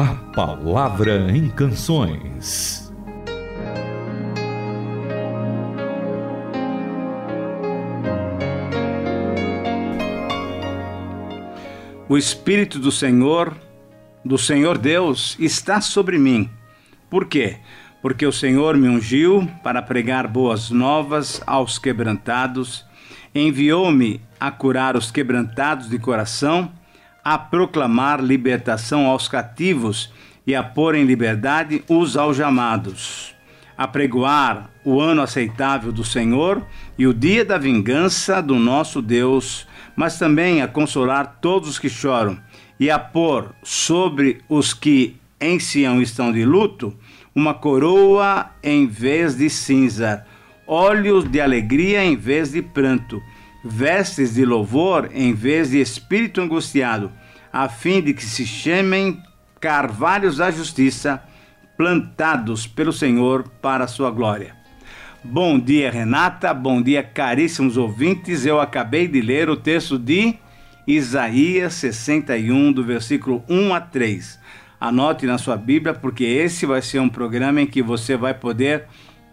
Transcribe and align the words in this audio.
A 0.00 0.14
Palavra 0.32 1.28
em 1.28 1.50
Canções. 1.50 2.94
O 12.08 12.16
Espírito 12.16 12.78
do 12.78 12.92
Senhor, 12.92 13.56
do 14.24 14.38
Senhor 14.38 14.78
Deus, 14.78 15.36
está 15.40 15.80
sobre 15.80 16.16
mim. 16.16 16.48
Por 17.10 17.26
quê? 17.26 17.56
Porque 18.00 18.24
o 18.24 18.30
Senhor 18.30 18.76
me 18.76 18.88
ungiu 18.88 19.50
para 19.64 19.82
pregar 19.82 20.28
boas 20.28 20.70
novas 20.70 21.42
aos 21.44 21.76
quebrantados, 21.76 22.86
enviou-me 23.34 24.20
a 24.38 24.52
curar 24.52 24.96
os 24.96 25.10
quebrantados 25.10 25.90
de 25.90 25.98
coração 25.98 26.77
a 27.30 27.36
proclamar 27.36 28.22
libertação 28.22 29.04
aos 29.04 29.28
cativos 29.28 30.10
e 30.46 30.54
a 30.54 30.62
pôr 30.62 30.94
em 30.94 31.04
liberdade 31.04 31.84
os 31.86 32.16
aljamados, 32.16 33.34
a 33.76 33.86
pregoar 33.86 34.70
o 34.82 34.98
ano 34.98 35.20
aceitável 35.20 35.92
do 35.92 36.02
Senhor 36.02 36.66
e 36.96 37.06
o 37.06 37.12
dia 37.12 37.44
da 37.44 37.58
vingança 37.58 38.40
do 38.40 38.54
nosso 38.54 39.02
Deus, 39.02 39.66
mas 39.94 40.18
também 40.18 40.62
a 40.62 40.68
consolar 40.68 41.36
todos 41.42 41.68
os 41.68 41.78
que 41.78 41.90
choram 41.90 42.38
e 42.80 42.90
a 42.90 42.98
pôr 42.98 43.54
sobre 43.62 44.40
os 44.48 44.72
que 44.72 45.14
em 45.38 45.60
Sião 45.60 46.00
estão 46.00 46.32
de 46.32 46.46
luto 46.46 46.96
uma 47.34 47.52
coroa 47.52 48.48
em 48.62 48.86
vez 48.86 49.36
de 49.36 49.50
cinza, 49.50 50.24
olhos 50.66 51.30
de 51.30 51.42
alegria 51.42 52.02
em 52.02 52.16
vez 52.16 52.52
de 52.52 52.62
pranto 52.62 53.20
vestes 53.64 54.34
de 54.34 54.44
louvor 54.44 55.10
em 55.12 55.34
vez 55.34 55.70
de 55.70 55.80
espírito 55.80 56.40
angustiado, 56.40 57.12
a 57.52 57.68
fim 57.68 58.00
de 58.02 58.14
que 58.14 58.24
se 58.24 58.46
chamem 58.46 59.22
carvalhos 59.60 60.36
da 60.36 60.50
justiça, 60.50 61.22
plantados 61.76 62.66
pelo 62.66 62.92
Senhor 62.92 63.48
para 63.62 63.84
a 63.84 63.88
sua 63.88 64.10
glória. 64.10 64.56
Bom 65.22 65.58
dia, 65.58 65.90
Renata. 65.90 66.52
Bom 66.54 66.80
dia, 66.80 67.02
caríssimos 67.02 67.76
ouvintes. 67.76 68.46
Eu 68.46 68.60
acabei 68.60 69.08
de 69.08 69.20
ler 69.20 69.48
o 69.48 69.56
texto 69.56 69.98
de 69.98 70.34
Isaías 70.86 71.74
61, 71.74 72.72
do 72.72 72.84
versículo 72.84 73.44
1 73.48 73.74
a 73.74 73.80
3. 73.80 74.38
Anote 74.80 75.26
na 75.26 75.38
sua 75.38 75.56
Bíblia, 75.56 75.92
porque 75.92 76.24
esse 76.24 76.64
vai 76.64 76.80
ser 76.80 77.00
um 77.00 77.08
programa 77.08 77.60
em 77.60 77.66
que 77.66 77.82
você 77.82 78.16
vai 78.16 78.32
poder 78.32 78.84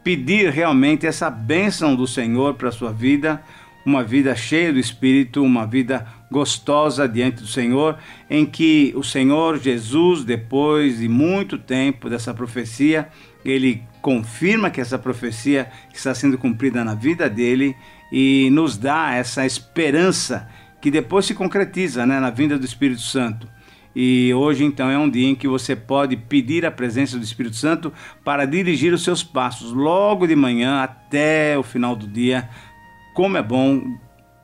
pedir 0.03 0.51
realmente 0.51 1.05
essa 1.05 1.29
bênção 1.29 1.95
do 1.95 2.07
Senhor 2.07 2.55
para 2.55 2.69
a 2.69 2.71
sua 2.71 2.91
vida 2.91 3.41
uma 3.85 4.03
vida 4.03 4.35
cheia 4.35 4.73
do 4.73 4.79
Espírito, 4.79 5.43
uma 5.43 5.67
vida 5.67 6.07
gostosa 6.31 7.07
diante 7.07 7.41
do 7.41 7.47
Senhor, 7.47 7.97
em 8.29 8.45
que 8.45 8.93
o 8.95 9.03
Senhor 9.03 9.59
Jesus, 9.59 10.23
depois 10.23 10.99
de 10.99 11.07
muito 11.07 11.57
tempo 11.57 12.09
dessa 12.09 12.33
profecia, 12.33 13.07
ele 13.43 13.83
confirma 14.01 14.69
que 14.69 14.81
essa 14.81 14.97
profecia 14.97 15.69
está 15.93 16.13
sendo 16.13 16.37
cumprida 16.37 16.83
na 16.83 16.95
vida 16.95 17.29
dele 17.29 17.75
e 18.11 18.49
nos 18.51 18.77
dá 18.77 19.13
essa 19.13 19.45
esperança 19.45 20.47
que 20.81 20.91
depois 20.91 21.25
se 21.25 21.33
concretiza 21.33 22.05
né, 22.05 22.19
na 22.19 22.29
vinda 22.29 22.57
do 22.57 22.65
Espírito 22.65 23.01
Santo. 23.01 23.47
E 23.95 24.33
hoje, 24.33 24.65
então, 24.65 24.89
é 24.89 24.97
um 24.97 25.09
dia 25.09 25.29
em 25.29 25.35
que 25.35 25.47
você 25.47 25.73
pode 25.73 26.17
pedir 26.17 26.65
a 26.65 26.71
presença 26.71 27.17
do 27.17 27.23
Espírito 27.23 27.55
Santo 27.55 27.93
para 28.25 28.45
dirigir 28.45 28.93
os 28.93 29.03
seus 29.03 29.23
passos 29.23 29.71
logo 29.71 30.27
de 30.27 30.35
manhã 30.35 30.83
até 30.83 31.57
o 31.57 31.63
final 31.63 31.95
do 31.95 32.05
dia, 32.05 32.49
como 33.13 33.37
é 33.37 33.41
bom 33.41 33.81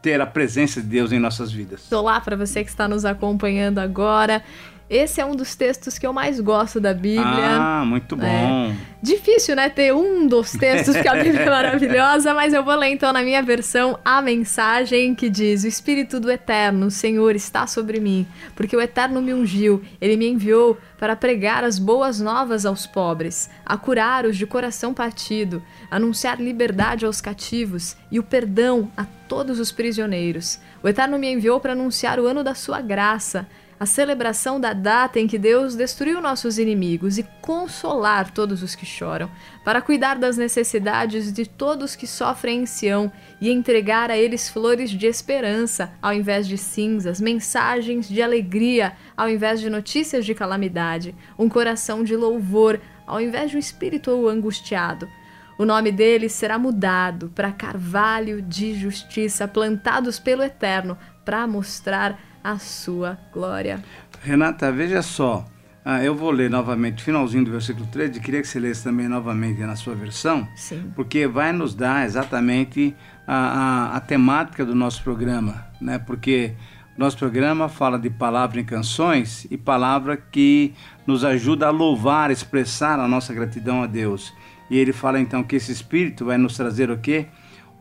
ter 0.02 0.20
a 0.20 0.26
presença 0.26 0.82
de 0.82 0.88
Deus 0.88 1.12
em 1.12 1.20
nossas 1.20 1.52
vidas. 1.52 1.92
Olá 1.92 2.20
para 2.20 2.36
você 2.36 2.64
que 2.64 2.70
está 2.70 2.88
nos 2.88 3.06
acompanhando 3.06 3.80
agora. 3.80 4.44
Esse 4.92 5.22
é 5.22 5.26
um 5.26 5.34
dos 5.34 5.56
textos 5.56 5.98
que 5.98 6.06
eu 6.06 6.12
mais 6.12 6.38
gosto 6.42 6.78
da 6.78 6.94
Bíblia. 6.94 7.24
Ah, 7.24 7.84
muito 7.86 8.14
bom. 8.14 8.26
É. 8.26 8.76
Difícil, 9.02 9.56
né, 9.56 9.70
ter 9.70 9.94
um 9.94 10.28
dos 10.28 10.52
textos, 10.60 10.94
porque 10.94 11.08
a 11.08 11.16
Bíblia 11.16 11.44
é 11.44 11.50
maravilhosa, 11.50 12.34
mas 12.34 12.54
eu 12.54 12.62
vou 12.62 12.76
ler 12.76 12.90
então 12.90 13.14
na 13.14 13.24
minha 13.24 13.42
versão 13.42 13.98
a 14.04 14.22
mensagem 14.22 15.16
que 15.16 15.30
diz: 15.30 15.64
O 15.64 15.68
Espírito 15.68 16.20
do 16.20 16.30
Eterno, 16.30 16.88
o 16.88 16.92
Senhor, 16.92 17.38
está 17.38 17.66
sobre 17.68 18.02
mim, 18.02 18.28
porque 18.54 18.76
o 18.76 18.82
Eterno 18.82 19.22
me 19.22 19.34
ungiu, 19.34 19.82
ele 20.02 20.18
me 20.18 20.28
enviou 20.28 20.78
para 21.00 21.16
pregar 21.16 21.64
as 21.64 21.80
boas 21.80 22.20
novas 22.20 22.66
aos 22.66 22.86
pobres, 22.86 23.50
a 23.66 23.78
curar 23.78 24.26
os 24.26 24.36
de 24.36 24.46
coração 24.46 24.94
partido, 24.94 25.64
anunciar 25.90 26.38
liberdade 26.38 27.06
aos 27.06 27.22
cativos 27.22 27.96
e 28.12 28.20
o 28.20 28.24
perdão 28.24 28.92
a 28.98 29.06
todos 29.06 29.58
os 29.58 29.72
prisioneiros. 29.72 30.60
O 30.84 30.90
Eterno 30.90 31.18
me 31.18 31.32
enviou 31.32 31.62
para 31.62 31.72
anunciar 31.72 32.20
o 32.20 32.28
ano 32.28 32.44
da 32.44 32.54
sua 32.54 32.82
graça 32.82 33.48
a 33.82 33.86
celebração 33.88 34.60
da 34.60 34.74
data 34.74 35.20
em 35.20 35.26
que 35.26 35.40
Deus 35.40 35.76
destruiu 35.76 36.22
nossos 36.22 36.60
inimigos 36.60 37.18
e 37.18 37.24
consolar 37.42 38.30
todos 38.30 38.62
os 38.62 38.76
que 38.76 38.86
choram, 38.86 39.28
para 39.66 39.82
cuidar 39.82 40.20
das 40.20 40.38
necessidades 40.38 41.34
de 41.34 41.48
todos 41.48 41.96
que 41.96 42.06
sofrem 42.06 42.62
em 42.62 42.66
Sião 42.68 43.12
e 43.42 43.50
entregar 43.50 44.12
a 44.12 44.16
eles 44.16 44.48
flores 44.48 44.92
de 44.92 45.08
esperança 45.08 45.92
ao 46.00 46.14
invés 46.14 46.48
de 46.48 46.60
cinzas, 46.60 47.20
mensagens 47.20 48.08
de 48.08 48.22
alegria 48.22 48.94
ao 49.18 49.28
invés 49.28 49.60
de 49.60 49.68
notícias 49.68 50.28
de 50.28 50.36
calamidade, 50.36 51.16
um 51.36 51.50
coração 51.50 52.04
de 52.04 52.16
louvor 52.16 52.80
ao 53.08 53.20
invés 53.20 53.50
de 53.50 53.58
um 53.58 53.60
espírito 53.60 54.28
angustiado. 54.28 55.10
O 55.58 55.66
nome 55.66 55.92
deles 55.92 56.34
será 56.34 56.60
mudado 56.60 57.32
para 57.34 57.52
carvalho 57.52 58.44
de 58.44 58.76
justiça, 58.76 59.48
plantados 59.48 60.20
pelo 60.20 60.44
Eterno, 60.44 60.96
para 61.26 61.48
mostrar 61.48 62.31
a 62.44 62.58
sua 62.58 63.18
glória. 63.34 63.84
Renata, 64.22 64.72
veja 64.72 65.02
só. 65.02 65.46
Ah, 65.84 66.04
eu 66.04 66.14
vou 66.14 66.30
ler 66.30 66.50
novamente 66.50 67.02
o 67.02 67.06
finalzinho 67.06 67.44
do 67.44 67.52
versículo 67.52 67.88
13. 67.88 68.20
Queria 68.20 68.42
que 68.42 68.48
você 68.48 68.60
lesse 68.60 68.84
também 68.84 69.08
novamente 69.08 69.60
na 69.62 69.76
sua 69.76 69.96
versão. 69.96 70.48
Sim. 70.56 70.92
Porque 70.96 71.26
vai 71.26 71.52
nos 71.52 71.74
dar 71.74 72.06
exatamente 72.06 72.96
a, 73.26 73.36
a, 73.36 73.98
a 73.98 74.00
temática 74.00 74.64
do 74.64 74.76
nosso 74.76 75.04
programa. 75.04 75.66
Né? 75.82 75.98
Porque 75.98 76.54
nosso 76.96 77.18
programa 77.18 77.68
fala 77.68 77.98
de 77.98 78.12
palavra 78.12 78.60
em 78.60 78.64
canções 78.64 79.48
e 79.50 79.58
palavra 79.58 80.16
que 80.16 80.74
nos 81.08 81.26
ajuda 81.26 81.68
a 81.68 81.72
louvar, 81.72 82.30
expressar 82.30 83.00
a 83.00 83.08
nossa 83.08 83.34
gratidão 83.34 83.82
a 83.82 83.88
Deus. 83.88 84.32
E 84.70 84.78
ele 84.78 84.94
fala 84.94 85.20
então 85.20 85.44
que 85.44 85.56
esse 85.56 85.72
Espírito 85.72 86.26
vai 86.26 86.38
nos 86.38 86.56
trazer 86.56 86.92
o 86.92 86.98
quê? 87.00 87.26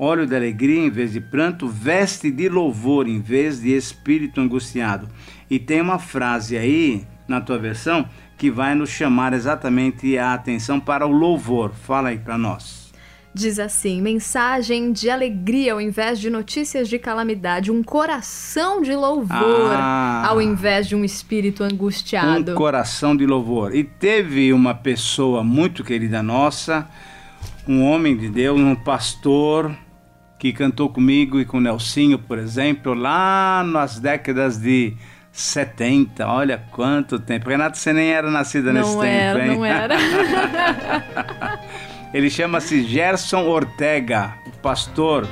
Óleo 0.01 0.27
de 0.27 0.35
alegria 0.35 0.81
em 0.81 0.89
vez 0.89 1.13
de 1.13 1.21
pranto, 1.21 1.69
veste 1.69 2.31
de 2.31 2.49
louvor 2.49 3.07
em 3.07 3.21
vez 3.21 3.61
de 3.61 3.77
espírito 3.77 4.41
angustiado. 4.41 5.07
E 5.51 5.59
tem 5.59 5.83
uma 5.83 5.99
frase 5.99 6.57
aí 6.57 7.07
na 7.29 7.39
tua 7.39 7.59
versão 7.59 8.09
que 8.39 8.51
vai 8.51 8.75
nos 8.75 8.89
chamar 8.89 9.35
exatamente 9.35 10.17
a 10.17 10.33
atenção 10.33 10.81
para 10.81 11.07
o 11.07 11.11
louvor. 11.11 11.73
Fala 11.73 12.09
aí 12.09 12.19
para 12.19 12.39
nós. 12.39 12.91
Diz 13.35 13.59
assim: 13.59 14.01
mensagem 14.01 14.91
de 14.91 15.11
alegria 15.11 15.75
ao 15.75 15.81
invés 15.81 16.19
de 16.19 16.31
notícias 16.31 16.89
de 16.89 16.99
calamidade, 16.99 17.71
um 17.71 17.83
coração 17.83 18.81
de 18.81 18.95
louvor 18.97 19.71
ah, 19.71 20.25
ao 20.27 20.41
invés 20.41 20.89
de 20.89 20.97
um 20.97 21.05
espírito 21.05 21.63
angustiado. 21.63 22.53
Um 22.53 22.55
coração 22.55 23.15
de 23.15 23.27
louvor. 23.27 23.75
E 23.75 23.85
teve 23.85 24.51
uma 24.51 24.75
pessoa 24.75 25.45
muito 25.45 25.85
querida 25.85 26.23
nossa, 26.23 26.89
um 27.69 27.85
homem 27.85 28.17
de 28.17 28.31
Deus, 28.31 28.59
um 28.59 28.75
pastor, 28.75 29.77
que 30.41 30.55
cantou 30.55 30.89
comigo 30.89 31.39
e 31.39 31.45
com 31.45 31.59
o 31.59 31.61
Nelsinho, 31.61 32.19
por 32.19 32.39
exemplo, 32.39 32.95
lá 32.95 33.63
nas 33.63 34.01
décadas 34.01 34.57
de 34.57 34.97
70. 35.31 36.27
Olha 36.27 36.65
quanto 36.73 37.19
tempo. 37.19 37.51
Renato, 37.51 37.77
você 37.77 37.93
nem 37.93 38.11
era 38.11 38.31
nascida 38.31 38.73
não 38.73 38.81
nesse 38.81 39.07
era, 39.07 39.39
tempo, 39.39 39.53
hein? 39.53 39.59
Não 39.59 39.65
era, 39.67 39.97
Ele 42.15 42.31
chama-se 42.31 42.83
Gerson 42.85 43.47
Ortega, 43.47 44.33
pastor 44.63 45.29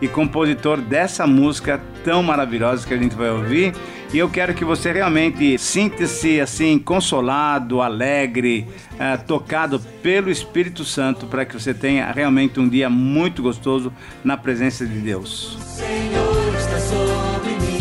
e 0.00 0.08
compositor 0.08 0.80
dessa 0.80 1.26
música 1.26 1.80
tão 2.04 2.22
maravilhosa 2.22 2.86
que 2.86 2.94
a 2.94 2.98
gente 2.98 3.14
vai 3.14 3.30
ouvir. 3.30 3.74
E 4.12 4.18
eu 4.18 4.28
quero 4.28 4.54
que 4.54 4.64
você 4.64 4.92
realmente 4.92 5.58
sinta-se 5.58 6.40
assim 6.40 6.78
consolado, 6.78 7.82
alegre, 7.82 8.66
uh, 8.92 9.22
tocado 9.26 9.80
pelo 10.02 10.30
Espírito 10.30 10.84
Santo 10.84 11.26
para 11.26 11.44
que 11.44 11.58
você 11.58 11.74
tenha 11.74 12.10
realmente 12.12 12.60
um 12.60 12.68
dia 12.68 12.88
muito 12.88 13.42
gostoso 13.42 13.92
na 14.22 14.36
presença 14.36 14.86
de 14.86 14.98
Deus. 15.00 15.58
Senhor 15.60 16.54
está 16.56 16.78
sobre 16.78 17.50
mim 17.50 17.80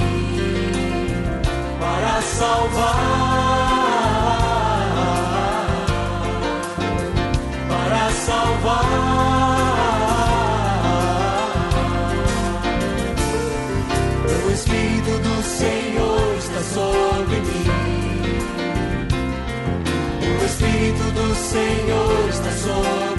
para 1.79 2.21
salvar, 2.21 2.95
para 7.69 8.09
salvar. 8.09 9.24
Espírito 20.95 21.11
do 21.11 21.35
Senhor 21.35 22.29
está 22.29 22.51
sobre 22.51 23.14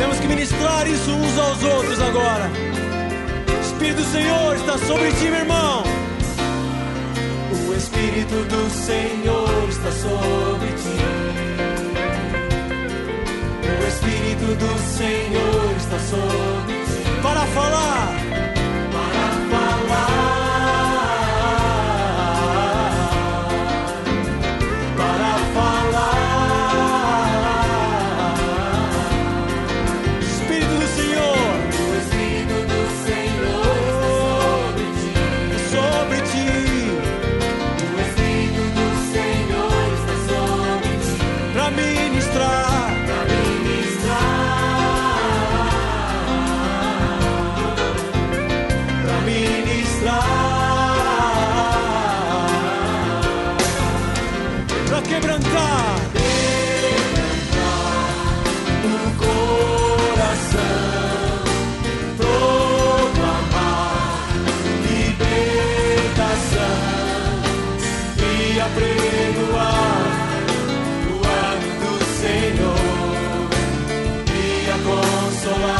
Temos 0.00 0.18
que 0.18 0.28
ministrar 0.28 0.88
isso 0.88 1.10
uns 1.10 1.38
aos 1.38 1.62
outros 1.62 2.00
agora. 2.00 2.50
Espírito 3.60 3.98
do 3.98 4.04
Senhor 4.10 4.56
está 4.56 4.78
sobre 4.78 5.12
ti, 5.12 5.24
meu 5.24 5.40
irmão. 5.40 5.82
O 7.68 7.74
Espírito 7.74 8.34
do 8.48 8.70
Senhor 8.70 9.68
está 9.68 9.92
sobre 9.92 10.68
ti. 10.68 10.96
O 13.78 13.88
Espírito 13.88 14.46
do 14.54 14.78
Senhor 14.96 15.76
está 15.76 15.98
sobre 15.98 16.74
ti. 16.86 17.20
Para 17.22 17.40
falar, 17.48 18.29
consolar 75.42 75.79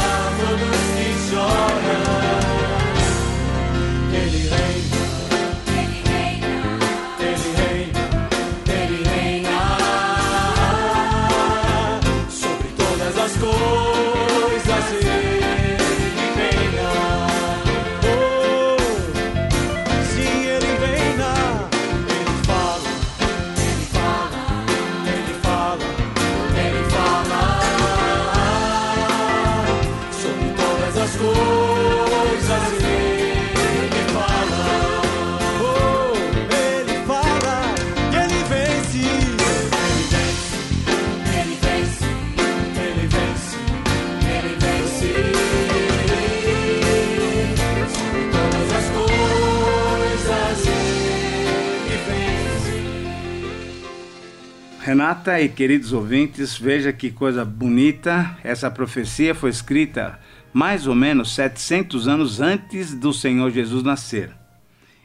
Renata 55.11 55.41
e 55.41 55.49
queridos 55.49 55.91
ouvintes, 55.91 56.57
veja 56.57 56.93
que 56.93 57.11
coisa 57.11 57.43
bonita. 57.43 58.37
Essa 58.45 58.71
profecia 58.71 59.35
foi 59.35 59.49
escrita 59.49 60.17
mais 60.53 60.87
ou 60.87 60.95
menos 60.95 61.35
700 61.35 62.07
anos 62.07 62.39
antes 62.39 62.93
do 62.93 63.11
Senhor 63.11 63.51
Jesus 63.51 63.83
nascer. 63.83 64.31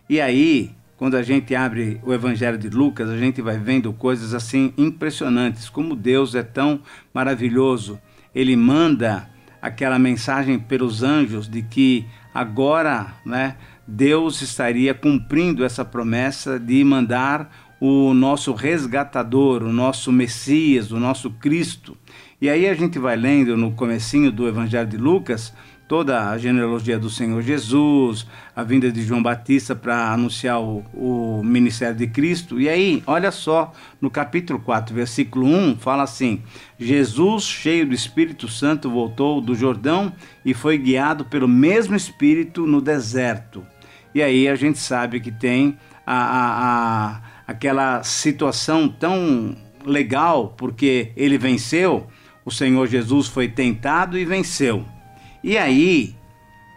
E 0.09 0.21
aí, 0.21 0.71
quando 0.97 1.17
a 1.17 1.25
gente 1.25 1.57
abre 1.57 2.01
o 2.05 2.15
Evangelho 2.15 2.57
de 2.57 2.69
Lucas, 2.69 3.11
a 3.11 3.19
gente 3.19 3.43
vai 3.43 3.59
vendo 3.59 3.93
coisas 3.93 4.33
assim 4.33 4.73
impressionantes, 4.79 5.69
como 5.69 5.97
Deus 5.97 6.37
é 6.37 6.45
tão 6.45 6.81
maravilhoso. 7.13 7.99
Ele 8.33 8.55
manda 8.55 9.29
aquela 9.61 9.99
mensagem 9.99 10.57
pelos 10.57 11.03
anjos 11.03 11.49
de 11.49 11.63
que 11.63 12.07
agora, 12.33 13.13
né, 13.25 13.57
Deus 13.85 14.41
estaria 14.41 14.95
cumprindo 14.95 15.65
essa 15.65 15.85
promessa 15.85 16.61
de 16.61 16.85
mandar 16.85 17.66
o 17.81 18.15
nosso 18.15 18.53
resgatador, 18.53 19.63
o 19.63 19.73
nosso 19.73 20.11
Messias, 20.11 20.93
o 20.93 20.99
nosso 20.99 21.31
Cristo. 21.31 21.97
E 22.41 22.49
aí 22.49 22.69
a 22.69 22.75
gente 22.75 22.99
vai 22.99 23.17
lendo 23.17 23.57
no 23.57 23.73
comecinho 23.73 24.31
do 24.31 24.47
Evangelho 24.47 24.89
de 24.89 24.97
Lucas 24.97 25.53
toda 25.89 26.31
a 26.31 26.39
genealogia 26.39 26.99
do 26.99 27.09
Senhor 27.09 27.41
Jesus, 27.43 28.27
a 28.55 28.63
vinda 28.63 28.91
de 28.91 29.03
João 29.03 29.23
Batista 29.23 29.75
para 29.75 30.13
anunciar 30.13 30.61
o, 30.61 30.85
o 30.93 31.43
ministério 31.45 31.97
de 31.97 32.07
Cristo. 32.09 32.61
E 32.61 32.69
aí, 32.69 33.03
olha 33.07 33.31
só, 33.31 33.73
no 34.01 34.11
capítulo 34.11 34.59
4, 34.59 34.95
versículo 34.95 35.47
1, 35.47 35.77
fala 35.77 36.03
assim: 36.03 36.43
Jesus, 36.79 37.45
cheio 37.45 37.87
do 37.87 37.95
Espírito 37.95 38.49
Santo, 38.49 38.91
voltou 38.91 39.41
do 39.41 39.55
Jordão 39.55 40.13
e 40.45 40.53
foi 40.53 40.77
guiado 40.77 41.25
pelo 41.25 41.47
mesmo 41.47 41.95
Espírito 41.95 42.67
no 42.67 42.81
deserto. 42.81 43.65
E 44.15 44.23
aí 44.23 44.49
a 44.49 44.55
gente 44.55 44.79
sabe 44.79 45.21
que 45.21 45.31
tem 45.31 45.79
a, 46.07 46.17
a, 46.17 47.11
a, 47.17 47.21
aquela 47.47 48.03
situação 48.03 48.89
tão 48.89 49.57
legal, 49.85 50.55
porque 50.57 51.13
ele 51.17 51.39
venceu, 51.39 52.07
o 52.45 52.51
Senhor 52.51 52.87
Jesus 52.87 53.29
foi 53.29 53.49
tentado 53.49 54.19
e 54.19 54.25
venceu. 54.25 54.85
E 55.43 55.57
aí, 55.57 56.17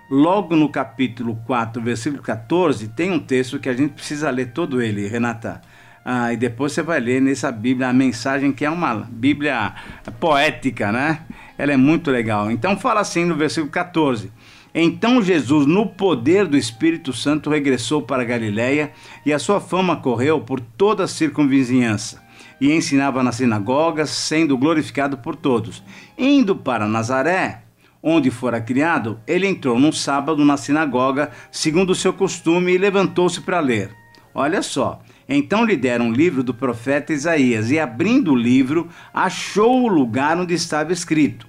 logo 0.10 0.56
no 0.56 0.70
capítulo 0.70 1.36
4, 1.48 1.82
versículo 1.82 2.22
14, 2.22 2.90
tem 2.90 3.12
um 3.12 3.20
texto 3.20 3.60
que 3.60 3.70
a 3.70 3.74
gente 3.74 3.94
precisa 3.94 4.30
ler 4.30 4.52
todo 4.52 4.82
ele, 4.82 5.08
Renata. 5.08 5.62
Ah, 6.06 6.34
e 6.34 6.38
depois 6.38 6.72
você 6.72 6.82
vai 6.82 7.00
ler 7.00 7.22
nessa 7.22 7.52
Bíblia 7.52 7.90
a 7.90 7.94
mensagem 7.94 8.52
que 8.52 8.66
é 8.66 8.70
uma 8.70 8.96
Bíblia 8.96 9.74
poética, 10.20 10.92
né? 10.92 11.22
Ela 11.58 11.74
é 11.74 11.78
muito 11.78 12.10
legal. 12.10 12.50
Então 12.50 12.78
fala 12.78 13.02
assim 13.02 13.26
no 13.26 13.36
versículo 13.36 13.72
14. 13.72 14.32
Então 14.74 15.22
Jesus, 15.22 15.66
no 15.66 15.86
poder 15.88 16.46
do 16.46 16.58
Espírito 16.58 17.12
Santo, 17.12 17.50
regressou 17.50 18.02
para 18.02 18.24
Galiléia 18.24 18.92
e 19.26 19.34
a 19.34 19.40
sua 19.40 19.60
fama 19.60 19.98
correu 19.98 20.42
por 20.42 20.60
toda 20.60 21.04
a 21.04 21.08
circunvizinhança 21.08 22.22
e 22.62 22.72
ensinava 22.72 23.24
nas 23.24 23.36
sinagogas, 23.36 24.10
sendo 24.10 24.58
glorificado 24.58 25.18
por 25.18 25.36
todos. 25.36 25.84
Indo 26.18 26.56
para 26.56 26.88
Nazaré, 26.88 27.64
onde 28.04 28.30
fora 28.30 28.62
criado, 28.62 29.20
ele 29.26 29.48
entrou 29.48 29.80
num 29.80 29.92
sábado 29.92 30.44
na 30.44 30.58
sinagoga, 30.58 31.32
segundo 31.52 31.92
o 31.92 31.96
seu 31.96 32.14
costume, 32.14 32.74
e 32.74 32.78
levantou-se 32.78 33.42
para 33.42 33.60
ler. 33.60 33.92
Olha 34.34 34.62
só. 34.62 35.02
Então 35.28 35.64
lhe 35.64 35.78
deram 35.78 36.08
um 36.08 36.14
livro 36.14 36.44
do 36.44 36.54
profeta 36.54 37.14
Isaías, 37.14 37.72
e 37.72 37.80
abrindo 37.80 38.32
o 38.32 38.36
livro, 38.36 38.88
achou 39.14 39.84
o 39.84 39.88
lugar 39.88 40.38
onde 40.38 40.54
estava 40.54 40.92
escrito. 40.92 41.48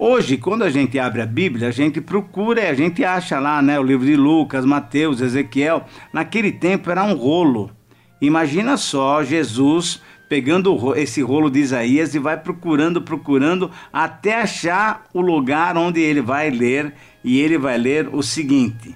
Hoje, 0.00 0.36
quando 0.36 0.62
a 0.62 0.70
gente 0.70 0.96
abre 0.96 1.20
a 1.20 1.26
Bíblia, 1.26 1.66
a 1.66 1.72
gente 1.72 2.00
procura 2.00 2.70
a 2.70 2.72
gente 2.72 3.04
acha 3.04 3.40
lá, 3.40 3.60
né, 3.60 3.80
o 3.80 3.82
livro 3.82 4.06
de 4.06 4.14
Lucas, 4.14 4.64
Mateus, 4.64 5.20
Ezequiel. 5.20 5.84
Naquele 6.12 6.52
tempo 6.52 6.88
era 6.88 7.02
um 7.02 7.14
rolo. 7.14 7.68
Imagina 8.20 8.76
só 8.76 9.24
Jesus 9.24 10.00
pegando 10.28 10.94
esse 10.94 11.20
rolo 11.20 11.50
de 11.50 11.58
Isaías 11.58 12.14
e 12.14 12.20
vai 12.20 12.36
procurando, 12.36 13.02
procurando, 13.02 13.72
até 13.92 14.40
achar 14.40 15.04
o 15.12 15.20
lugar 15.20 15.76
onde 15.76 16.00
ele 16.00 16.20
vai 16.20 16.48
ler, 16.48 16.94
e 17.24 17.40
ele 17.40 17.58
vai 17.58 17.76
ler 17.76 18.08
o 18.14 18.22
seguinte: 18.22 18.94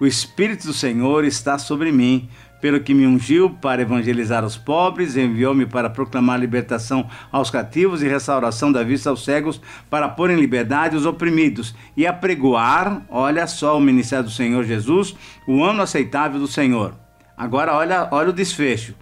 O 0.00 0.06
Espírito 0.06 0.66
do 0.66 0.74
Senhor 0.74 1.24
está 1.24 1.56
sobre 1.56 1.92
mim, 1.92 2.28
pelo 2.62 2.78
que 2.78 2.94
me 2.94 3.04
ungiu 3.04 3.50
para 3.50 3.82
evangelizar 3.82 4.44
os 4.44 4.56
pobres, 4.56 5.16
enviou-me 5.16 5.66
para 5.66 5.90
proclamar 5.90 6.38
libertação 6.38 7.08
aos 7.32 7.50
cativos 7.50 8.02
e 8.02 8.08
restauração 8.08 8.70
da 8.70 8.84
vista 8.84 9.10
aos 9.10 9.24
cegos, 9.24 9.60
para 9.90 10.08
pôr 10.08 10.30
em 10.30 10.36
liberdade 10.36 10.96
os 10.96 11.04
oprimidos 11.04 11.74
e 11.96 12.06
apregoar, 12.06 13.02
olha 13.10 13.48
só 13.48 13.76
o 13.76 13.80
ministério 13.80 14.26
do 14.26 14.30
Senhor 14.30 14.62
Jesus, 14.62 15.16
o 15.44 15.64
ano 15.64 15.82
aceitável 15.82 16.38
do 16.38 16.46
Senhor. 16.46 16.94
Agora 17.36 17.74
olha, 17.74 18.08
olha 18.12 18.30
o 18.30 18.32
desfecho. 18.32 18.94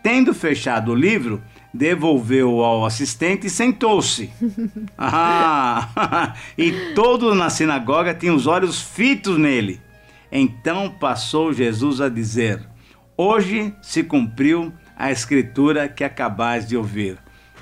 Tendo 0.00 0.32
fechado 0.32 0.92
o 0.92 0.94
livro, 0.94 1.42
devolveu 1.74 2.62
ao 2.62 2.86
assistente 2.86 3.48
e 3.48 3.50
sentou-se. 3.50 4.30
Ah, 4.96 6.34
e 6.56 6.92
todos 6.94 7.36
na 7.36 7.50
sinagoga 7.50 8.14
tinham 8.14 8.34
os 8.36 8.46
olhos 8.46 8.80
fitos 8.80 9.38
nele. 9.38 9.80
Então 10.30 10.90
passou 10.90 11.52
Jesus 11.52 12.00
a 12.00 12.08
dizer: 12.08 12.60
Hoje 13.20 13.74
se 13.82 14.04
cumpriu 14.04 14.72
a 14.96 15.10
escritura 15.10 15.88
que 15.88 16.04
acabais 16.04 16.68
de 16.68 16.76
ouvir. 16.76 17.18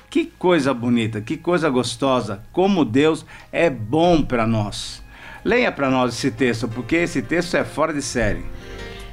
Que 0.07 0.25
coisa 0.25 0.71
bonita, 0.71 1.19
que 1.19 1.35
coisa 1.35 1.67
gostosa, 1.67 2.43
como 2.51 2.85
Deus 2.85 3.25
é 3.51 3.67
bom 3.67 4.21
para 4.21 4.45
nós. 4.45 5.01
Leia 5.43 5.71
para 5.71 5.89
nós 5.89 6.13
esse 6.13 6.29
texto, 6.29 6.67
porque 6.67 6.97
esse 6.97 7.23
texto 7.23 7.57
é 7.57 7.65
fora 7.65 7.91
de 7.91 8.03
série. 8.03 8.45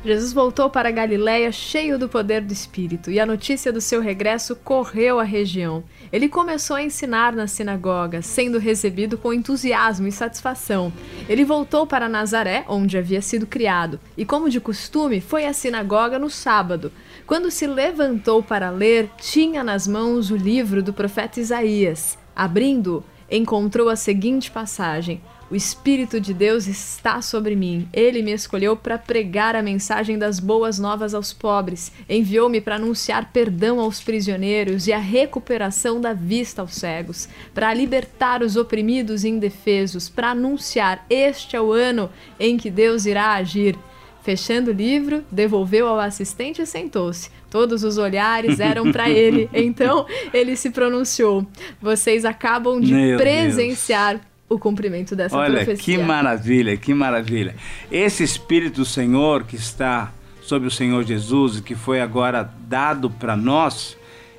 Jesus 0.04 0.34
voltou 0.34 0.68
para 0.68 0.90
Galiléia 0.90 1.50
cheio 1.50 1.98
do 1.98 2.10
poder 2.10 2.42
do 2.42 2.52
Espírito, 2.52 3.10
e 3.10 3.18
a 3.18 3.24
notícia 3.24 3.72
do 3.72 3.80
seu 3.80 4.02
regresso 4.02 4.54
correu 4.54 5.18
à 5.18 5.22
região. 5.22 5.82
Ele 6.12 6.28
começou 6.28 6.76
a 6.76 6.82
ensinar 6.82 7.32
na 7.32 7.46
sinagoga, 7.46 8.20
sendo 8.20 8.58
recebido 8.58 9.16
com 9.16 9.32
entusiasmo 9.32 10.06
e 10.06 10.12
satisfação. 10.12 10.92
Ele 11.26 11.42
voltou 11.42 11.86
para 11.86 12.06
Nazaré, 12.06 12.66
onde 12.68 12.98
havia 12.98 13.22
sido 13.22 13.46
criado, 13.46 13.98
e, 14.14 14.26
como 14.26 14.50
de 14.50 14.60
costume, 14.60 15.22
foi 15.22 15.46
à 15.46 15.54
sinagoga 15.54 16.18
no 16.18 16.28
sábado. 16.28 16.92
Quando 17.26 17.50
se 17.50 17.66
levantou 17.66 18.42
para 18.42 18.68
ler, 18.68 19.08
tinha 19.18 19.64
nas 19.64 19.88
mãos 19.88 20.30
o 20.30 20.36
livro 20.36 20.82
do 20.82 20.92
profeta 20.92 21.40
Isaías. 21.40 22.18
Abrindo, 22.36 23.02
encontrou 23.30 23.88
a 23.88 23.96
seguinte 23.96 24.50
passagem. 24.50 25.22
O 25.50 25.54
Espírito 25.54 26.18
de 26.18 26.32
Deus 26.32 26.66
está 26.66 27.20
sobre 27.20 27.54
mim. 27.54 27.86
Ele 27.92 28.22
me 28.22 28.32
escolheu 28.32 28.74
para 28.76 28.96
pregar 28.96 29.54
a 29.54 29.62
mensagem 29.62 30.18
das 30.18 30.40
boas 30.40 30.78
novas 30.78 31.14
aos 31.14 31.32
pobres. 31.32 31.92
Enviou-me 32.08 32.60
para 32.60 32.76
anunciar 32.76 33.30
perdão 33.30 33.78
aos 33.78 34.00
prisioneiros 34.00 34.86
e 34.86 34.92
a 34.92 34.98
recuperação 34.98 36.00
da 36.00 36.14
vista 36.14 36.62
aos 36.62 36.74
cegos, 36.74 37.28
para 37.52 37.74
libertar 37.74 38.42
os 38.42 38.56
oprimidos 38.56 39.22
e 39.22 39.28
indefesos, 39.28 40.08
para 40.08 40.30
anunciar 40.30 41.04
este 41.10 41.56
é 41.56 41.60
o 41.60 41.72
ano 41.72 42.10
em 42.40 42.56
que 42.56 42.70
Deus 42.70 43.04
irá 43.04 43.34
agir. 43.34 43.76
Fechando 44.22 44.70
o 44.70 44.74
livro, 44.74 45.22
devolveu 45.30 45.86
ao 45.86 46.00
assistente 46.00 46.62
e 46.62 46.66
sentou-se. 46.66 47.28
Todos 47.50 47.84
os 47.84 47.98
olhares 47.98 48.58
eram 48.58 48.90
para 48.90 49.10
ele. 49.10 49.50
Então 49.52 50.06
ele 50.32 50.56
se 50.56 50.70
pronunciou: 50.70 51.46
Vocês 51.80 52.24
acabam 52.24 52.80
de 52.80 52.94
Meu 52.94 53.18
presenciar 53.18 54.14
Deus 54.14 54.33
o 54.48 54.58
cumprimento 54.58 55.16
dessa 55.16 55.36
Olha, 55.36 55.64
profecia. 55.64 55.96
que 55.96 56.02
maravilha, 56.02 56.76
que 56.76 56.94
maravilha. 56.94 57.54
Esse 57.90 58.22
Espírito 58.22 58.76
do 58.76 58.84
Senhor 58.84 59.44
que 59.44 59.56
está 59.56 60.12
sobre 60.42 60.68
o 60.68 60.70
Senhor 60.70 61.02
Jesus 61.04 61.58
e 61.58 61.62
que 61.62 61.74
foi 61.74 62.00
agora 62.00 62.48
dado 62.68 63.10
para 63.10 63.36
nós, 63.36 63.96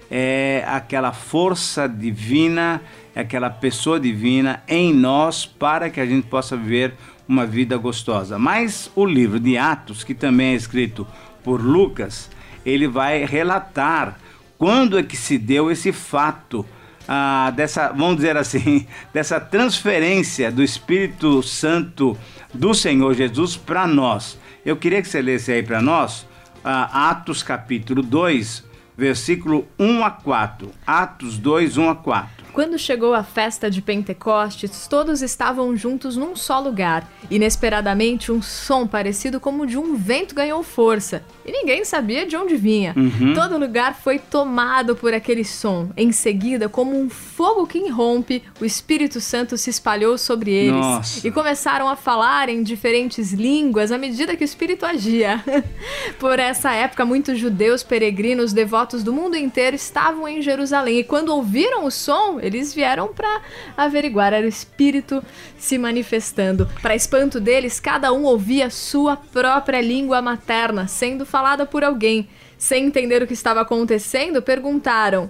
é 0.10 0.64
aquela 0.68 1.12
força 1.12 1.88
divina, 1.90 2.82
é 3.16 3.22
aquela 3.22 3.50
pessoa 3.50 4.00
divina 4.00 4.62
em 4.68 4.94
nós 4.94 5.46
para 5.46 5.90
que 5.90 6.00
a 6.00 6.06
gente 6.06 6.28
possa 6.28 6.56
viver 6.56 6.94
uma 7.28 7.46
vida 7.46 7.76
gostosa. 7.78 8.38
Mas 8.38 8.92
o 8.96 9.06
livro 9.06 9.40
de 9.40 9.58
Atos, 9.58 10.04
que 10.04 10.14
também 10.14 10.54
é 10.54 10.56
escrito 10.56 11.08
por 11.44 11.60
Lucas, 11.62 12.30
ele 12.64 12.88
vai 12.88 13.26
relatar 13.26 14.20
quando 14.58 14.98
é 14.98 15.04
que 15.04 15.18
se 15.18 15.38
deu 15.38 15.72
esse 15.72 15.92
fato 15.92 16.66
ah, 17.08 17.52
dessa, 17.56 17.90
vamos 17.90 18.18
dizer 18.18 18.38
assim, 18.38 18.88
dessa 19.14 19.40
transferência 19.40 20.52
do 20.52 20.64
Espírito 20.64 21.42
Santo 21.44 22.18
do 22.54 22.74
Senhor 22.74 23.14
Jesus 23.14 23.56
para 23.56 23.86
nós. 23.88 24.40
Eu 24.66 24.76
queria 24.76 25.02
que 25.02 25.08
você 25.08 25.22
lesse 25.22 25.52
aí 25.52 25.62
para 25.64 25.82
nós 25.82 26.26
ah, 26.64 27.12
Atos 27.12 27.44
capítulo 27.44 28.02
2, 28.02 28.64
versículo 28.98 29.68
1 29.78 30.04
a 30.04 30.10
4. 30.10 30.72
Atos 30.86 31.38
2, 31.38 31.78
1 31.78 31.90
a 31.90 31.96
4. 31.96 32.35
Quando 32.56 32.80
chegou 32.80 33.14
a 33.14 33.22
festa 33.22 33.70
de 33.70 33.82
Pentecostes, 33.82 34.88
todos 34.88 35.22
estavam 35.22 35.76
juntos 35.76 36.16
num 36.16 36.38
só 36.38 36.58
lugar. 36.58 37.12
Inesperadamente, 37.30 38.32
um 38.32 38.42
som 38.42 38.88
parecido 38.88 39.42
como 39.42 39.68
de 39.68 39.78
um 39.78 39.98
vento 39.98 40.34
ganhou 40.34 40.64
força, 40.64 41.22
e 41.46 41.52
ninguém 41.52 41.84
sabia 41.84 42.26
de 42.26 42.38
onde 42.38 42.56
vinha. 42.56 42.94
Uhum. 42.96 43.34
Todo 43.34 43.58
lugar 43.58 43.94
foi 43.96 44.18
tomado 44.18 44.96
por 44.96 45.14
aquele 45.14 45.44
som. 45.44 45.90
Em 45.98 46.14
seguida, 46.14 46.70
como 46.70 46.98
um 46.98 47.10
fogo 47.10 47.68
que 47.68 47.78
irrompe, 47.78 48.42
o 48.62 48.64
Espírito 48.64 49.20
Santo 49.20 49.58
se 49.58 49.70
espalhou 49.70 50.18
sobre 50.18 50.52
eles 50.52 50.80
Nossa. 50.80 51.28
e 51.28 51.32
começaram 51.32 51.90
a 51.90 51.98
falar 51.98 52.48
em 52.48 52.64
diferentes 52.64 53.34
línguas 53.34 53.92
à 53.92 53.98
medida 53.98 54.34
que 54.34 54.44
o 54.44 54.46
Espírito 54.46 54.86
agia. 54.86 55.44
por 56.20 56.40
essa 56.40 56.72
época, 56.72 57.04
muitos 57.04 57.38
judeus 57.38 57.84
peregrinos 57.84 58.54
devotos 58.54 59.04
do 59.04 59.12
mundo 59.12 59.36
inteiro 59.36 59.76
estavam 59.76 60.26
em 60.26 60.42
Jerusalém, 60.42 61.00
e 61.00 61.04
quando 61.04 61.36
ouviram 61.36 61.84
o 61.84 61.92
som, 61.92 62.40
eles 62.48 62.74
vieram 62.74 63.10
para 63.10 63.42
averiguar, 63.76 64.34
era 64.34 64.46
o 64.46 64.50
Espírito 64.50 65.24
se 65.58 65.78
manifestando. 65.78 66.70
Para 66.82 66.96
espanto 66.96 67.40
deles, 67.40 67.80
cada 67.80 68.14
um 68.14 68.24
ouvia 68.24 68.70
sua 68.70 69.16
própria 69.16 69.82
língua 69.82 70.22
materna 70.22 70.88
sendo 70.88 71.26
falada 71.26 71.66
por 71.66 71.84
alguém. 71.84 72.28
Sem 72.58 72.86
entender 72.86 73.22
o 73.22 73.28
que 73.28 73.34
estava 73.34 73.62
acontecendo, 73.62 74.42
perguntaram: 74.42 75.30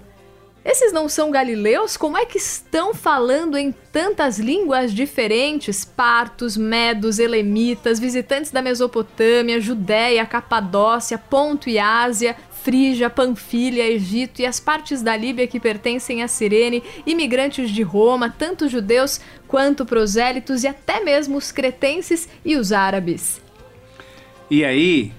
Esses 0.63 0.93
não 0.93 1.09
são 1.09 1.31
galileus? 1.31 1.97
Como 1.97 2.17
é 2.17 2.25
que 2.25 2.37
estão 2.37 2.93
falando 2.93 3.57
em 3.57 3.71
tantas 3.91 4.37
línguas 4.37 4.93
diferentes? 4.93 5.83
Partos, 5.83 6.55
medos, 6.55 7.17
elemitas, 7.19 7.99
visitantes 7.99 8.51
da 8.51 8.61
Mesopotâmia, 8.61 9.59
Judéia, 9.59 10.25
Capadócia, 10.25 11.17
Ponto 11.17 11.69
e 11.69 11.79
Ásia, 11.79 12.35
Frígia, 12.65 13.11
Panfilha, 13.11 13.85
Egito 13.87 14.41
e 14.41 14.45
as 14.45 14.59
partes 14.59 15.03
da 15.03 15.15
Líbia 15.15 15.45
que 15.45 15.59
pertencem 15.59 16.23
a 16.23 16.27
Cirene, 16.27 16.81
imigrantes 17.05 17.69
de 17.69 17.83
Roma, 17.83 18.27
tanto 18.27 18.67
judeus 18.67 19.21
quanto 19.47 19.85
prosélitos 19.85 20.63
e 20.63 20.67
até 20.67 20.99
mesmo 20.99 21.37
os 21.37 21.51
cretenses 21.51 22.27
e 22.43 22.55
os 22.55 22.71
árabes. 22.71 23.39
E 24.49 24.65
aí, 24.65 25.11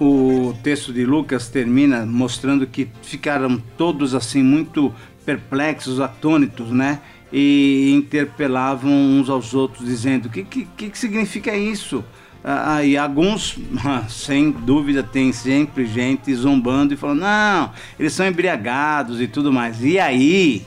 o 0.00 0.54
texto 0.62 0.90
de 0.90 1.04
Lucas 1.04 1.50
termina 1.50 2.06
mostrando 2.06 2.66
que 2.66 2.88
ficaram 3.02 3.62
todos 3.76 4.14
assim 4.14 4.42
muito 4.42 4.90
perplexos, 5.26 6.00
atônitos, 6.00 6.70
né? 6.70 7.02
E 7.30 7.92
interpelavam 7.92 8.90
uns 8.90 9.28
aos 9.28 9.52
outros, 9.52 9.84
dizendo: 9.84 10.24
o 10.24 10.30
que, 10.30 10.42
que, 10.42 10.64
que 10.64 10.98
significa 10.98 11.54
isso? 11.54 12.02
Ah, 12.50 12.82
e 12.82 12.96
alguns, 12.96 13.58
sem 14.08 14.50
dúvida, 14.50 15.02
tem 15.02 15.34
sempre 15.34 15.84
gente 15.84 16.34
zombando 16.34 16.94
e 16.94 16.96
falando: 16.96 17.20
não, 17.20 17.72
eles 18.00 18.14
são 18.14 18.26
embriagados 18.26 19.20
e 19.20 19.26
tudo 19.26 19.52
mais. 19.52 19.84
E 19.84 19.98
aí, 19.98 20.64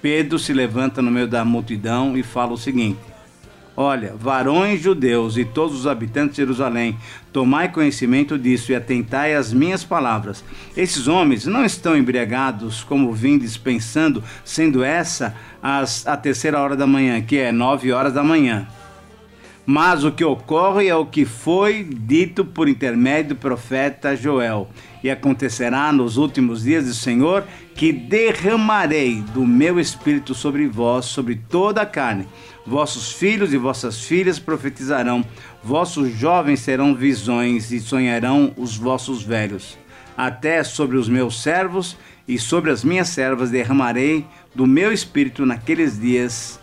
Pedro 0.00 0.36
se 0.36 0.52
levanta 0.52 1.00
no 1.00 1.12
meio 1.12 1.28
da 1.28 1.44
multidão 1.44 2.18
e 2.18 2.24
fala 2.24 2.52
o 2.52 2.58
seguinte: 2.58 2.98
Olha, 3.76 4.16
varões 4.18 4.80
judeus 4.80 5.36
e 5.36 5.44
todos 5.44 5.78
os 5.78 5.86
habitantes 5.86 6.34
de 6.34 6.42
Jerusalém, 6.42 6.98
tomai 7.32 7.70
conhecimento 7.70 8.36
disso 8.36 8.72
e 8.72 8.74
atentai 8.74 9.36
às 9.36 9.52
minhas 9.52 9.84
palavras. 9.84 10.42
Esses 10.76 11.06
homens 11.06 11.46
não 11.46 11.64
estão 11.64 11.96
embriagados 11.96 12.82
como 12.82 13.12
vindes 13.12 13.56
pensando, 13.56 14.24
sendo 14.44 14.82
essa 14.82 15.36
as, 15.62 16.04
a 16.04 16.16
terceira 16.16 16.58
hora 16.58 16.74
da 16.74 16.86
manhã, 16.86 17.22
que 17.22 17.38
é 17.38 17.52
nove 17.52 17.92
horas 17.92 18.12
da 18.12 18.24
manhã. 18.24 18.66
Mas 19.64 20.02
o 20.02 20.10
que 20.10 20.24
ocorre 20.24 20.88
é 20.88 20.96
o 20.96 21.06
que 21.06 21.24
foi 21.24 21.84
dito 21.84 22.44
por 22.44 22.68
intermédio 22.68 23.34
do 23.34 23.40
profeta 23.40 24.16
Joel. 24.16 24.68
E 25.04 25.10
acontecerá 25.10 25.92
nos 25.92 26.16
últimos 26.16 26.64
dias 26.64 26.86
do 26.86 26.94
Senhor 26.94 27.44
que 27.74 27.92
derramarei 27.92 29.22
do 29.32 29.46
meu 29.46 29.78
espírito 29.78 30.34
sobre 30.34 30.66
vós, 30.66 31.04
sobre 31.04 31.36
toda 31.36 31.82
a 31.82 31.86
carne. 31.86 32.26
Vossos 32.66 33.12
filhos 33.12 33.52
e 33.52 33.56
vossas 33.56 34.00
filhas 34.00 34.38
profetizarão, 34.38 35.24
vossos 35.62 36.12
jovens 36.12 36.64
terão 36.64 36.94
visões 36.94 37.70
e 37.70 37.78
sonharão 37.78 38.52
os 38.56 38.76
vossos 38.76 39.22
velhos. 39.22 39.78
Até 40.16 40.64
sobre 40.64 40.96
os 40.96 41.08
meus 41.08 41.40
servos 41.40 41.96
e 42.26 42.36
sobre 42.36 42.70
as 42.70 42.82
minhas 42.84 43.08
servas 43.08 43.50
derramarei 43.50 44.26
do 44.54 44.66
meu 44.66 44.92
espírito 44.92 45.46
naqueles 45.46 45.98
dias 46.00 46.60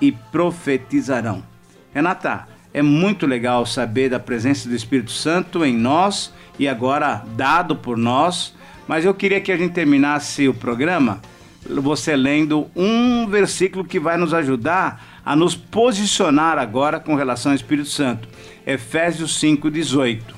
e 0.00 0.10
profetizarão. 0.10 1.51
Renata, 1.94 2.48
É 2.74 2.80
muito 2.80 3.26
legal 3.26 3.66
saber 3.66 4.08
da 4.08 4.18
presença 4.18 4.66
do 4.66 4.74
Espírito 4.74 5.10
Santo 5.10 5.62
em 5.62 5.76
nós 5.76 6.32
e 6.58 6.66
agora 6.66 7.22
dado 7.36 7.76
por 7.76 7.98
nós. 7.98 8.54
Mas 8.88 9.04
eu 9.04 9.12
queria 9.12 9.42
que 9.42 9.52
a 9.52 9.56
gente 9.58 9.74
terminasse 9.74 10.48
o 10.48 10.54
programa 10.54 11.20
você 11.68 12.16
lendo 12.16 12.66
um 12.74 13.26
versículo 13.26 13.84
que 13.84 14.00
vai 14.00 14.16
nos 14.16 14.34
ajudar 14.34 15.20
a 15.24 15.36
nos 15.36 15.54
posicionar 15.54 16.58
agora 16.58 16.98
com 16.98 17.14
relação 17.14 17.52
ao 17.52 17.56
Espírito 17.56 17.88
Santo. 17.88 18.28
Efésios 18.66 19.38
5:18. 19.38 20.34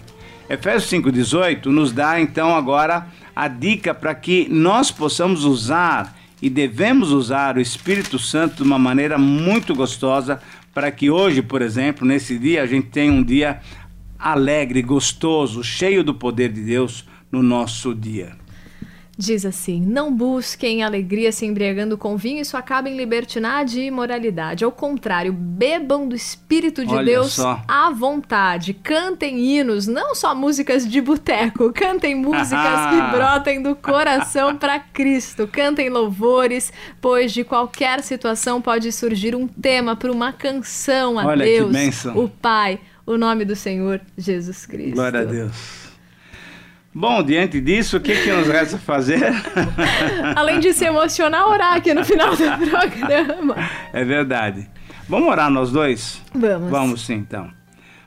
Efésios 0.49 0.91
5:18 0.91 1.71
nos 1.71 1.93
dá 1.93 2.21
então 2.21 2.55
agora 2.55 3.07
a 3.35 3.49
dica 3.49 3.95
para 3.95 4.15
que 4.15 4.47
nós 4.51 4.91
possamos 4.91 5.45
usar 5.45 6.15
e 6.43 6.51
devemos 6.51 7.11
usar 7.11 7.57
o 7.57 7.61
Espírito 7.61 8.19
Santo 8.19 8.57
de 8.57 8.63
uma 8.63 8.79
maneira 8.79 9.17
muito 9.17 9.75
gostosa 9.75 10.43
para 10.75 10.91
que 10.91 11.09
hoje, 11.09 11.41
por 11.41 11.63
exemplo, 11.63 12.07
nesse 12.07 12.37
dia 12.37 12.63
a 12.63 12.67
gente 12.67 12.89
tenha 12.89 13.13
um 13.13 13.23
dia 13.23 13.61
alegre, 14.19 14.83
gostoso, 14.83 15.63
cheio 15.63 16.03
do 16.03 16.15
poder 16.15 16.53
de 16.53 16.63
Deus 16.63 17.07
no 17.31 17.43
nosso 17.43 17.95
dia. 17.95 18.44
Diz 19.17 19.47
assim: 19.47 19.81
Não 19.81 20.13
busquem 20.13 20.83
alegria 20.83 21.31
se 21.31 21.47
embriagando 21.47 21.97
com 21.97 22.17
vinho, 22.17 22.41
isso 22.41 22.57
acaba 22.57 22.89
em 22.89 22.97
libertinagem 22.97 23.85
e 23.85 23.87
imoralidade. 23.87 24.65
Ao 24.65 24.73
contrário, 24.73 25.33
bebam 25.33 26.09
do 26.09 26.17
Espírito 26.17 26.85
de 26.85 26.93
Olha 26.93 27.05
Deus 27.05 27.35
só. 27.35 27.63
à 27.69 27.91
vontade. 27.91 28.75
Cantem 28.75 29.39
hinos, 29.39 29.87
não 29.87 30.15
só 30.15 30.35
músicas 30.35 30.89
de 30.89 31.01
boteco. 31.01 31.71
Cantem 31.75 32.15
músicas 32.15 32.81
que 32.91 33.01
brotem 33.17 33.63
do 33.63 33.77
coração 33.77 34.57
para 34.57 34.81
Cristo. 34.81 35.47
Cantem 35.47 35.89
louvores, 35.89 36.73
pois 37.01 37.33
de 37.33 37.45
qualquer 37.45 38.03
situação 38.03 38.61
pode 38.61 38.91
surgir 38.91 39.37
um 39.37 39.47
tema 39.47 39.95
para 39.95 40.11
uma 40.11 40.33
canção 40.33 41.19
a 41.19 41.27
Olha 41.27 41.45
que 41.45 41.53
Deus, 41.53 41.73
bênção. 41.73 42.17
o 42.19 42.29
Pai, 42.29 42.81
o 43.07 43.17
nome 43.17 43.45
do 43.45 43.55
Senhor 43.55 44.01
Jesus 44.19 44.67
Cristo. 44.67 44.95
Glória 44.95 45.21
a 45.21 45.25
Deus. 45.25 45.84
Bom, 46.95 47.25
diante 47.25 47.61
disso, 47.61 47.97
o 47.97 48.01
que, 48.01 48.15
que 48.15 48.31
nos 48.31 48.47
resta 48.47 48.79
fazer? 48.79 49.21
Além 50.37 50.61
de 50.61 50.73
se 50.73 50.85
emocionar, 50.85 51.49
orar 51.49 51.75
aqui 51.75 51.93
no 51.93 52.05
final 52.05 52.37
do 52.37 52.45
programa. 52.71 53.57
É 53.93 54.05
verdade. 54.05 54.71
Vamos 55.09 55.29
orar 55.29 55.51
nós 55.51 55.73
dois? 55.73 56.23
Vamos. 56.33 56.71
Vamos 56.71 57.05
sim, 57.05 57.15
então. 57.15 57.51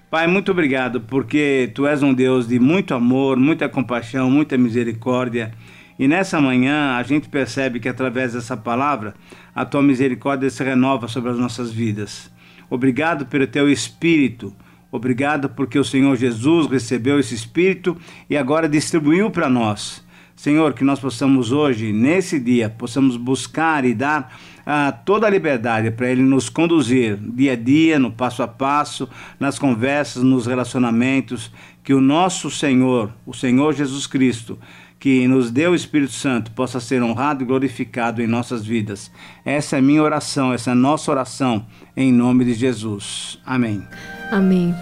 Pai, 0.09 0.25
muito 0.25 0.51
obrigado, 0.53 1.01
porque 1.01 1.69
tu 1.75 1.85
és 1.85 2.01
um 2.01 2.13
Deus 2.13 2.47
de 2.47 2.59
muito 2.59 2.93
amor, 2.93 3.35
muita 3.35 3.67
compaixão, 3.67 4.31
muita 4.31 4.57
misericórdia. 4.57 5.51
E 5.99 6.07
nessa 6.07 6.39
manhã 6.39 6.95
a 6.95 7.03
gente 7.03 7.27
percebe 7.27 7.81
que 7.81 7.89
através 7.89 8.31
dessa 8.31 8.55
palavra 8.55 9.15
a 9.53 9.65
tua 9.65 9.81
misericórdia 9.83 10.49
se 10.49 10.63
renova 10.63 11.09
sobre 11.09 11.31
as 11.31 11.37
nossas 11.37 11.73
vidas. 11.73 12.31
Obrigado 12.69 13.25
pelo 13.25 13.45
teu 13.47 13.69
Espírito. 13.69 14.55
Obrigado 14.91 15.49
porque 15.49 15.77
o 15.77 15.83
Senhor 15.83 16.15
Jesus 16.15 16.67
recebeu 16.67 17.19
esse 17.19 17.35
Espírito 17.35 17.97
e 18.29 18.37
agora 18.37 18.69
distribuiu 18.69 19.29
para 19.29 19.49
nós. 19.49 20.05
Senhor, 20.37 20.73
que 20.73 20.83
nós 20.83 20.99
possamos 20.99 21.51
hoje, 21.51 21.91
nesse 21.91 22.39
dia, 22.39 22.69
possamos 22.69 23.17
buscar 23.17 23.83
e 23.83 23.93
dar 23.95 24.37
ah, 24.63 24.91
toda 24.91 25.25
a 25.25 25.29
liberdade 25.29 25.89
para 25.89 26.11
Ele 26.11 26.21
nos 26.21 26.47
conduzir 26.47 27.17
dia 27.17 27.53
a 27.53 27.55
dia, 27.55 27.97
no 27.97 28.11
passo 28.11 28.43
a 28.43 28.47
passo, 28.47 29.09
nas 29.39 29.57
conversas, 29.57 30.21
nos 30.21 30.45
relacionamentos, 30.45 31.51
que 31.83 31.91
o 31.91 31.99
nosso 31.99 32.51
Senhor, 32.51 33.11
o 33.25 33.33
Senhor 33.33 33.73
Jesus 33.73 34.05
Cristo, 34.05 34.59
que 34.99 35.27
nos 35.27 35.51
deu 35.51 35.71
o 35.71 35.75
Espírito 35.75 36.13
Santo, 36.13 36.51
possa 36.51 36.79
ser 36.79 37.01
honrado 37.03 37.43
e 37.43 37.45
glorificado 37.45 38.21
em 38.21 38.27
nossas 38.27 38.65
vidas. 38.65 39.11
Essa 39.45 39.77
é 39.77 39.81
minha 39.81 40.01
oração, 40.01 40.53
essa 40.53 40.71
é 40.71 40.73
nossa 40.73 41.11
oração, 41.11 41.65
em 41.95 42.11
nome 42.11 42.45
de 42.45 42.53
Jesus. 42.53 43.39
Amém. 43.45 43.83
Amém. 44.31 44.75